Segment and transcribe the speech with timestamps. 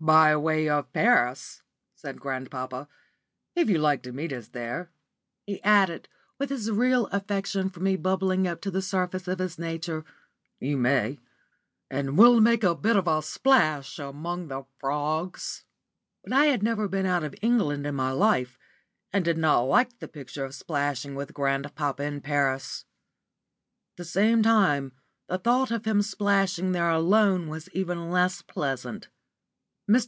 [0.00, 1.62] "By way of Paris,"
[1.94, 2.88] said grandpapa.
[3.56, 4.90] "If you like to meet us there,"
[5.46, 9.58] he added, with his real affection for me bubbling up to the surface of his
[9.58, 10.04] nature,
[10.60, 11.20] "you may;
[11.88, 15.64] and we'll make a bit of a splash among the frogs."
[16.22, 18.58] But I had never been out of England in my life,
[19.10, 22.84] and did not like the picture of splashing with grandpapa in Paris.
[23.94, 24.92] At the same time
[25.28, 29.04] the thought of him splashing there alone was even less pleasant.
[29.06, 29.08] Mr.